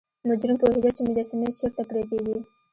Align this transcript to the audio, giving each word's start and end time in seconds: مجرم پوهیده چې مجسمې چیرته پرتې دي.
مجرم 0.29 0.55
پوهیده 0.61 0.89
چې 0.95 1.01
مجسمې 1.07 1.49
چیرته 1.59 1.81
پرتې 1.89 2.19
دي. 2.25 2.37